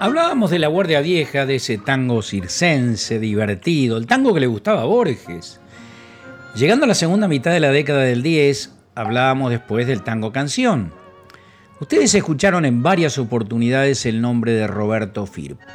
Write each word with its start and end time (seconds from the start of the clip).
Hablábamos 0.00 0.52
de 0.52 0.60
la 0.60 0.68
Guardia 0.68 1.00
Vieja, 1.00 1.44
de 1.44 1.56
ese 1.56 1.76
tango 1.76 2.22
circense, 2.22 3.18
divertido, 3.18 3.96
el 3.96 4.06
tango 4.06 4.32
que 4.32 4.38
le 4.38 4.46
gustaba 4.46 4.82
a 4.82 4.84
Borges. 4.84 5.60
Llegando 6.54 6.84
a 6.84 6.88
la 6.88 6.94
segunda 6.94 7.26
mitad 7.26 7.50
de 7.50 7.58
la 7.58 7.72
década 7.72 8.02
del 8.02 8.22
10, 8.22 8.74
hablábamos 8.94 9.50
después 9.50 9.88
del 9.88 10.04
tango 10.04 10.30
canción. 10.30 10.92
Ustedes 11.80 12.14
escucharon 12.14 12.64
en 12.64 12.80
varias 12.80 13.18
oportunidades 13.18 14.06
el 14.06 14.20
nombre 14.20 14.52
de 14.52 14.68
Roberto 14.68 15.26
Firpo. 15.26 15.66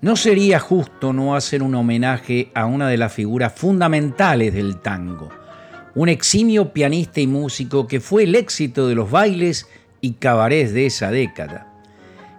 No 0.00 0.14
sería 0.14 0.60
justo 0.60 1.12
no 1.12 1.34
hacer 1.34 1.64
un 1.64 1.74
homenaje 1.74 2.52
a 2.54 2.66
una 2.66 2.86
de 2.86 2.98
las 2.98 3.12
figuras 3.12 3.52
fundamentales 3.52 4.54
del 4.54 4.76
tango, 4.80 5.28
un 5.96 6.08
eximio 6.08 6.72
pianista 6.72 7.20
y 7.20 7.26
músico 7.26 7.88
que 7.88 7.98
fue 7.98 8.22
el 8.22 8.36
éxito 8.36 8.86
de 8.86 8.94
los 8.94 9.10
bailes 9.10 9.66
y 10.00 10.12
cabarets 10.12 10.72
de 10.72 10.86
esa 10.86 11.10
década 11.10 11.69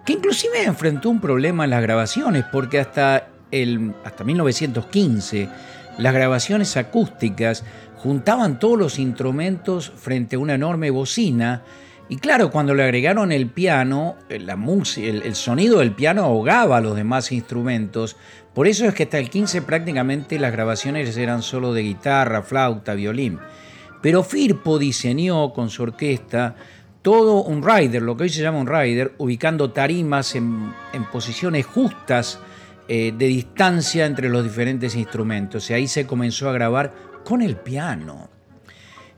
que 0.04 0.14
inclusive 0.14 0.64
enfrentó 0.64 1.10
un 1.10 1.20
problema 1.20 1.64
en 1.64 1.70
las 1.70 1.82
grabaciones, 1.82 2.44
porque 2.50 2.80
hasta, 2.80 3.28
el, 3.50 3.94
hasta 4.04 4.24
1915 4.24 5.48
las 5.98 6.14
grabaciones 6.14 6.76
acústicas 6.76 7.64
juntaban 7.96 8.58
todos 8.58 8.78
los 8.78 8.98
instrumentos 8.98 9.92
frente 9.94 10.36
a 10.36 10.38
una 10.38 10.54
enorme 10.54 10.90
bocina, 10.90 11.62
y 12.08 12.16
claro, 12.16 12.50
cuando 12.50 12.74
le 12.74 12.82
agregaron 12.82 13.32
el 13.32 13.46
piano, 13.46 14.16
la 14.28 14.56
música, 14.56 15.06
el, 15.06 15.22
el, 15.22 15.34
sonido 15.34 15.78
del 15.78 15.92
piano 15.92 16.24
ahogaba 16.24 16.76
a 16.76 16.80
los 16.82 16.94
demás 16.94 17.32
instrumentos. 17.32 18.16
Por 18.52 18.66
eso 18.66 18.84
es 18.84 18.92
que 18.92 19.04
hasta 19.04 19.18
el 19.18 19.30
15 19.30 19.62
prácticamente 19.62 20.38
las 20.38 20.52
grabaciones 20.52 21.16
eran 21.16 21.40
solo 21.42 21.72
de 21.72 21.82
guitarra, 21.84 22.42
flauta, 22.42 22.92
violín. 22.92 23.38
Pero 24.02 24.24
Firpo 24.24 24.78
diseñó 24.78 25.54
con 25.54 25.70
su 25.70 25.84
orquesta 25.84 26.56
todo 27.02 27.42
un 27.42 27.62
rider, 27.62 28.00
lo 28.00 28.16
que 28.16 28.24
hoy 28.24 28.28
se 28.30 28.42
llama 28.42 28.58
un 28.58 28.68
rider, 28.68 29.12
ubicando 29.18 29.72
tarimas 29.72 30.36
en, 30.36 30.72
posiciones 31.10 31.66
justas 31.66 32.38
eh, 32.88 33.12
de 33.16 33.26
distancia 33.26 34.06
entre 34.06 34.28
los 34.28 34.44
diferentes 34.44 34.94
instrumentos. 34.94 35.68
Y 35.68 35.74
ahí 35.74 35.88
se 35.88 36.06
comenzó 36.06 36.48
a 36.48 36.52
grabar 36.52 36.94
con 37.24 37.42
el 37.42 37.56
piano. 37.56 38.28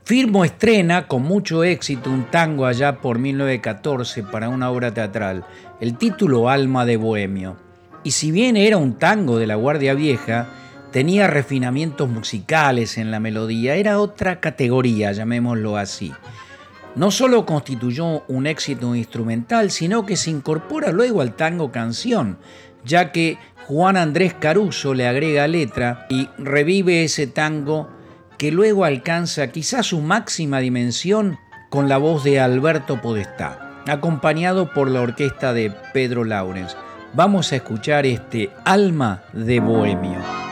Firmo 0.02 0.44
estrena 0.44 1.06
con 1.06 1.22
mucho 1.22 1.64
éxito 1.64 2.10
un 2.10 2.24
tango 2.30 2.66
allá 2.66 3.00
por 3.00 3.18
1914 3.18 4.22
para 4.24 4.48
una 4.48 4.70
obra 4.70 4.92
teatral, 4.92 5.44
el 5.80 5.96
título 5.96 6.50
Alma 6.50 6.84
de 6.84 6.96
Bohemio. 6.96 7.56
Y 8.02 8.10
si 8.10 8.30
bien 8.30 8.56
era 8.56 8.77
un 8.77 8.98
tango 8.98 9.38
de 9.38 9.46
la 9.46 9.55
Guardia 9.55 9.94
Vieja, 9.94 10.48
tenía 10.90 11.27
refinamientos 11.27 12.08
musicales 12.08 12.98
en 12.98 13.10
la 13.10 13.18
melodía, 13.18 13.77
era 13.77 13.98
otra 13.98 14.40
categoría, 14.40 15.12
llamémoslo 15.12 15.78
así 15.78 16.12
no 16.96 17.10
solo 17.10 17.44
constituyó 17.44 18.24
un 18.28 18.46
éxito 18.46 18.94
instrumental, 18.94 19.70
sino 19.70 20.06
que 20.06 20.16
se 20.16 20.30
incorpora 20.30 20.92
luego 20.92 21.20
al 21.20 21.34
tango 21.34 21.72
canción, 21.72 22.38
ya 22.84 23.12
que 23.12 23.38
Juan 23.66 23.96
Andrés 23.96 24.34
Caruso 24.34 24.94
le 24.94 25.08
agrega 25.08 25.48
letra 25.48 26.06
y 26.08 26.28
revive 26.38 27.04
ese 27.04 27.26
tango 27.26 27.88
que 28.38 28.52
luego 28.52 28.84
alcanza 28.84 29.48
quizás 29.48 29.86
su 29.86 30.00
máxima 30.00 30.58
dimensión 30.58 31.38
con 31.70 31.88
la 31.88 31.98
voz 31.98 32.24
de 32.24 32.40
Alberto 32.40 33.00
Podestá, 33.00 33.82
acompañado 33.86 34.72
por 34.72 34.90
la 34.90 35.00
orquesta 35.00 35.52
de 35.52 35.72
Pedro 35.92 36.24
Laurens. 36.24 36.76
Vamos 37.14 37.52
a 37.52 37.56
escuchar 37.56 38.06
este 38.06 38.50
Alma 38.64 39.22
de 39.32 39.60
Bohemio. 39.60 40.43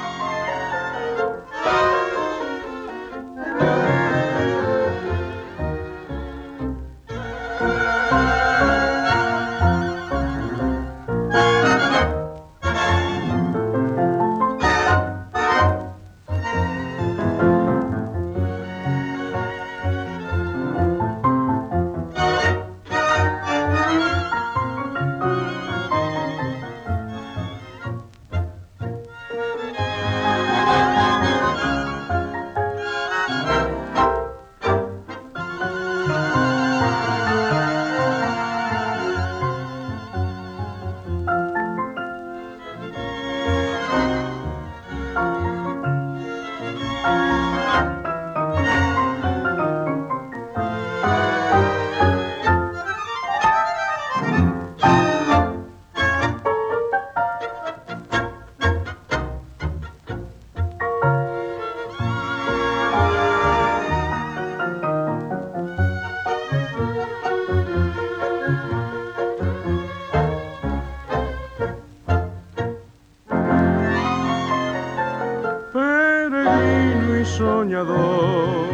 Soñador, 77.36 78.68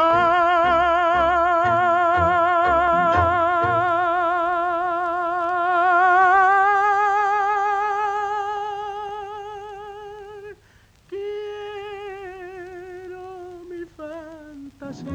Mi 13.70 13.82
fantasía 13.96 15.06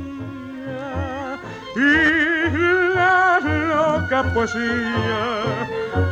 y 1.75 1.77
la 2.95 3.39
loca 3.39 4.19
poesía 4.33 5.23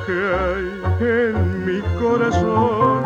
que 0.06 0.18
hay 0.40 0.68
en 1.10 1.36
mi 1.66 1.80
corazón 2.00 3.02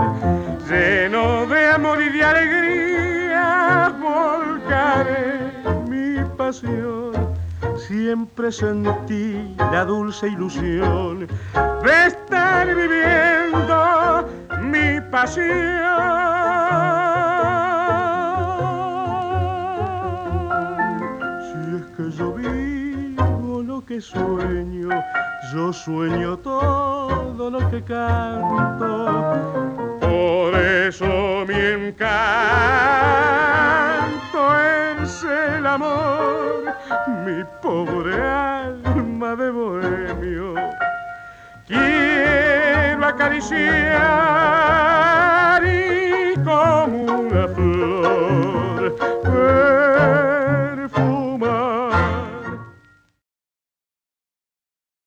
sentí 8.51 9.56
la 9.57 9.85
dulce 9.85 10.28
ilusión 10.28 11.28
de 11.84 12.07
estar 12.07 12.68
viviendo 12.68 14.28
mi 14.62 15.01
pasión. 15.12 15.46
Si 21.41 21.75
es 21.75 21.85
que 21.96 22.12
yo 22.17 22.34
vivo 22.34 23.63
lo 23.63 23.84
que 23.85 24.00
sueño, 24.00 24.90
yo 25.53 25.73
sueño 25.73 26.38
todo 26.38 27.50
lo 27.50 27.69
que 27.69 27.84
canto. 27.84 29.75
Eso 30.88 31.46
mi 31.47 31.56
encanto 31.56 32.06
es 35.01 35.23
el 35.23 35.66
amor 35.66 36.75
mi 37.25 37.44
pobre 37.59 38.13
alma 38.22 39.35
de 39.35 39.49
bohemio. 39.49 40.53
Quiero 41.66 43.03
acariciar 43.03 44.95